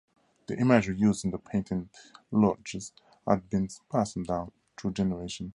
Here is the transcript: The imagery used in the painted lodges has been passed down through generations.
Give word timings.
The 0.47 0.57
imagery 0.57 0.97
used 0.97 1.25
in 1.25 1.29
the 1.29 1.37
painted 1.37 1.87
lodges 2.31 2.91
has 3.27 3.39
been 3.51 3.67
passed 3.91 4.17
down 4.23 4.51
through 4.75 4.93
generations. 4.93 5.49